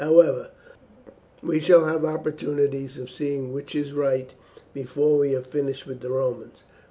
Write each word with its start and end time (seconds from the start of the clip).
However, 0.03 0.49
we 1.43 1.59
shall 1.59 1.85
have 1.85 2.03
opportunities 2.03 2.97
of 2.97 3.11
seeing 3.11 3.53
which 3.53 3.75
is 3.75 3.93
right 3.93 4.33
before 4.73 5.19
we 5.19 5.33
have 5.33 5.45
finished 5.45 5.85
with 5.85 5.99
the 5.99 6.09
Romans. 6.09 6.63